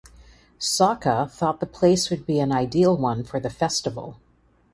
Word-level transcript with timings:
Sokka 0.59 1.29
thought 1.29 1.59
the 1.59 1.67
place 1.67 2.09
would 2.09 2.25
be 2.25 2.39
an 2.39 2.51
ideal 2.51 2.97
one 2.97 3.23
for 3.23 3.39
the 3.39 3.51
festival. 3.51 4.19